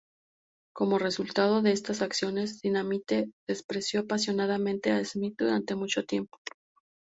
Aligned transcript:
Como 0.73 0.97
resultado 0.97 1.61
de 1.61 1.73
estas 1.73 2.01
acciones, 2.01 2.59
Dynamite 2.63 3.29
despreció 3.47 3.99
apasionadamente 3.99 4.89
a 4.91 5.05
Smith 5.05 5.35
durante 5.37 5.75
mucho 5.75 6.03
tiempo. 6.05 6.39